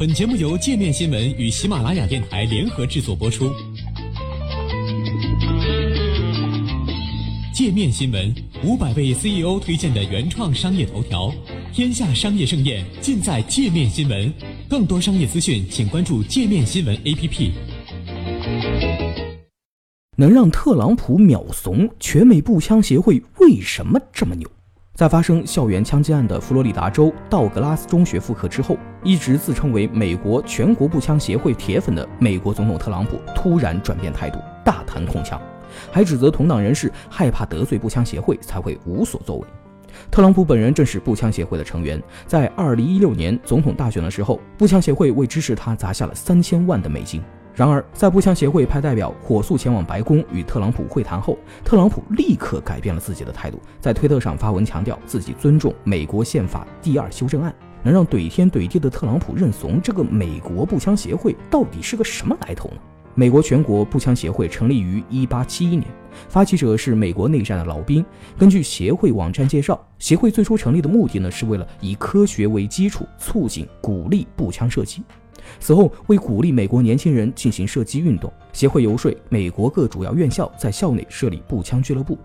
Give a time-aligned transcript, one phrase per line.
[0.00, 3.52] 本节目由界面新闻与喜马拉雅电台联合制作播出。
[7.52, 8.34] 界面新闻
[8.64, 11.30] 五百位 CEO 推荐的原创商业头条，
[11.74, 14.32] 天下商业盛宴尽在界面新闻。
[14.70, 17.50] 更多商业资讯，请关注界面新闻 APP。
[20.16, 24.50] 能让特朗普秒怂，全美步枪协会为什么这么牛？
[25.00, 35.40] 在发生校园枪击案的佛罗里达州道格拉斯中学复课之后，一直自称为美国全国步枪协会铁粉的美国总统特朗普突然转变态度，大谈控枪，
[35.90, 39.46] 还指责同党人士害怕得罪步枪协会才会无所作为。
[40.10, 47.22] 特朗普本人正是步枪协会的成员，在2016年总统大选的时候，步枪协会为支持他砸下了三千万的美金。
[47.60, 57.54] 然而，在步枪协会派代表火速前往白宫与特朗普会谈后，特朗普立刻改变了自己的态度，在推特上发文强调自己尊重美国宪法第二修正案。
[57.82, 62.76] 能让怼天怼地的特朗普认怂，这个美国步枪协会到底是个什么来头呢？
[63.14, 65.84] 美国全国步枪协会成立于1871年，
[66.30, 68.02] 发起者是美国内战的老兵。
[68.38, 75.02] 根据协会网站介绍，协会最初成立的目的呢，是为了以科学为基础，促进鼓励步枪射击。
[75.58, 82.16] 此后，为鼓励美国年轻人进行射击运动，协会游说美国各主要院校在校内设立步枪俱乐部。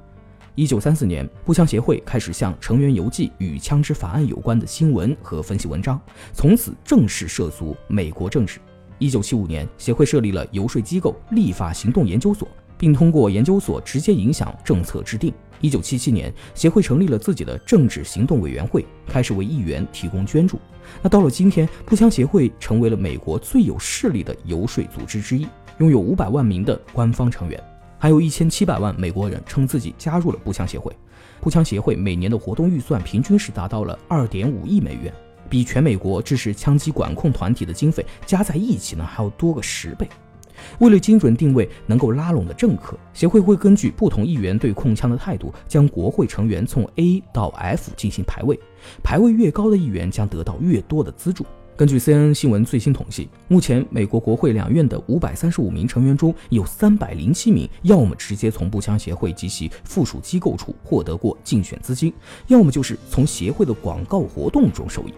[0.53, 5.99] 一九三四年，步枪协会开始向成员邮寄与枪支法案有关的新闻和分析文章，
[6.31, 8.59] 从此正式涉足美国政治。
[8.97, 15.33] 一九七五年，协会设立了游说机构立法行动研究所，并通过研究所直接影响政策制定。
[15.61, 20.59] 一九七七年，协会成立了自己的政治行动委员会，开始为议员提供捐助。
[21.01, 25.47] 那到了今天，步枪协会成为了美国最有势力的游说组织之一，
[25.79, 27.61] 拥有五百万名的官方成员，
[27.97, 30.93] 还有一千七百万美国人称自己加入了步枪协会。
[31.41, 35.11] 步枪协会每年的活动预算平均是达到了二点五亿美元，
[35.49, 40.07] 比全美国支持枪击管控团体的经费加在一起呢还要多个十倍。
[40.79, 48.59] 为了精准定位能够拉拢的政客，协会会根据不同议员对控枪的态度，将国会成员从 A 到 F 进行排位，
[49.03, 51.45] 排位越高的议员将得到越多的资助。
[51.77, 62.13] 根据 CNN 新闻最新统计，目前美国国会两院的五百三十五名成员中有三百零七名，要么直接从步枪协会及其附属机构处获得过竞选资金，
[62.47, 65.13] 要么就是从协会的广告活动中受益。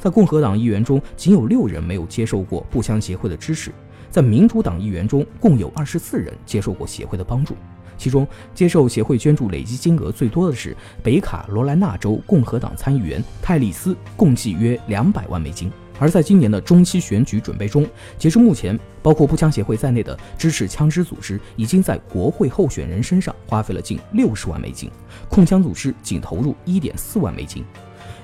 [0.00, 3.70] 在共和党议员中，仅有六人没有接受过步枪协会的支持。
[4.12, 7.56] 在民主党议员中，共有二十四人接受过协会的帮助，
[7.96, 15.72] 其中接受协会捐助累计金额最多的是北卡罗来纳州共和党参议员泰利斯，共计约两百万美金。
[15.98, 24.90] 而在今年的中期选举准备中，截至目前，包括步枪协会在内的支持枪支组织已经在国会候选人身上花费了近六十万美金，
[25.30, 27.64] 控枪组织仅投入一点四万美金。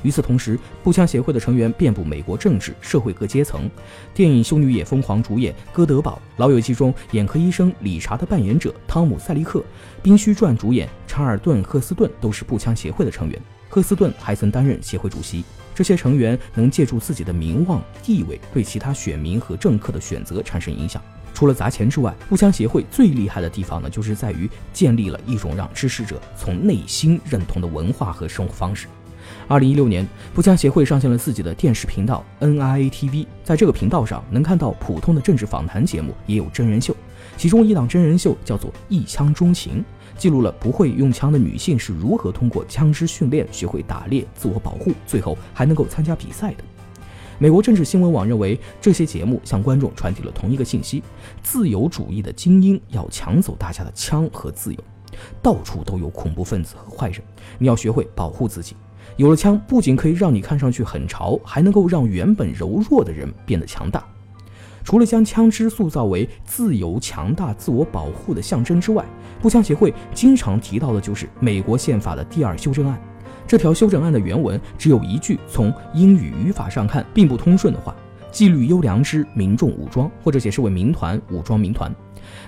[0.03, 3.69] 与此同时，步枪协会的成员遍布美国政治社会各阶层。
[4.15, 9.61] 电影《修女也疯狂》主演戈德堡，《老友记》中眼科医生理查的扮演者汤姆·塞利克，
[10.03, 13.41] 《冰须传》主演查尔顿·赫斯顿都是步枪协会的成员。
[13.69, 15.45] 赫斯顿还曾担任协会主席。
[15.75, 21.01] 这些成员能借助自己的名望地位，对其他选民和政客的选择产生影响。
[21.33, 28.89] 除了砸钱之外，步枪协会最厉害的地方呢，就是在于建立了一种让支持者从内心认同的文化和生活方式。
[29.47, 36.95] 二零一六年，步枪协会上线了自己的电视频道 NIA TV，在这个频道上能看到普通的政治访谈节目，也有真人秀。
[37.37, 39.81] 其中一档真人秀叫做《一枪钟情》，
[40.19, 46.65] 记录了不会用枪的女性是如何通过枪支训练学会打猎、自我保护，最后还能够参加比赛的。
[47.39, 51.03] 美国政治新闻网认为，这些节目向观众传递了同一个信息：
[51.41, 54.79] 自由主义的精英要抢走大家的枪和自由。
[55.41, 57.23] 到处都有恐怖分子和坏人，
[57.59, 58.75] 你要学会保护自己。
[59.17, 64.05] 有了枪，不仅可以让你看上去很潮，还能够让原本柔弱的人变得强大。
[64.85, 69.05] 除了将枪支塑造为自由、强大、自我保护的象征之外，
[69.43, 72.99] 步枪协会经常提到的就是美国宪法的第二修正案。
[73.47, 77.95] 这条修正案的原文只有一句，从英语语法上看并不通顺的话
[78.31, 81.95] ：“纪律优良之民众武装，或者解释为民团武装民团，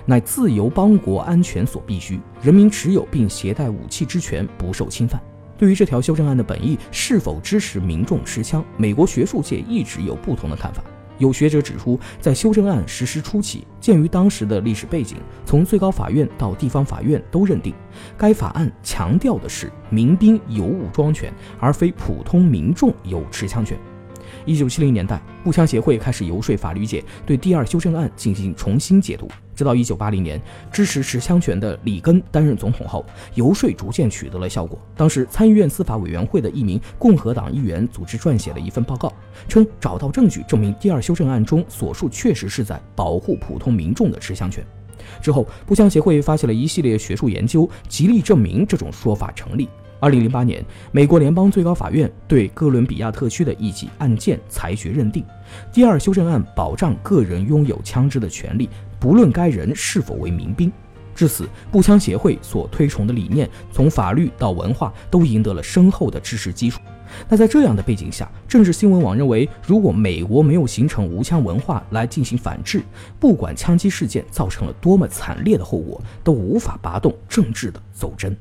[0.05, 5.21] 乃自由邦国安全所必须，人民持有并携带武器之权不受侵犯。”
[5.61, 10.83] 对于这条修正案的本意是否支持民众持枪，美国学术界一直有不同的看法。
[11.19, 17.75] 有学者指出，在修正案实施初期，鉴于当时的历史背景，从最高法院到地方法院都认定，
[18.17, 23.77] 该法案强调的是民兵有武装权，而非普通民众有持枪权。
[24.45, 29.29] 一九七零年代，步枪协会开始游说法律界对第二修正案进行重新解读。
[29.61, 30.41] 直到1980年，
[30.71, 33.05] 支持持枪权的里根担任总统后，
[33.35, 34.79] 游说逐渐取得了效果。
[34.95, 39.13] 当时参议院司法委员会的一名共和党议员组织撰写了一份报告，
[39.47, 44.65] 称找到证据证明第二修正案中所述确实是在保护普通民众的持枪权。
[45.21, 49.69] 之后，步枪协会发起了一系列学术研究，极力证明这种说法成立。
[50.01, 55.23] 二零零八年，美国联邦最高法院对哥伦比亚特区的一起案件裁决认定，
[55.71, 58.67] 第二修正案保障个人拥有枪支的权利，
[58.99, 60.71] 不论该人是否为民兵。
[61.13, 66.81] 至此，步枪协会所推崇的理念，从法律到文化都赢得了深厚的知识基础。
[67.29, 72.81] 那在这样的背景下，政治新闻网认为，如果美国没有形成无枪文化来进行反制，
[73.19, 78.35] 不管枪击事件造成了多么惨烈的后果，都无法拔动政治的走针。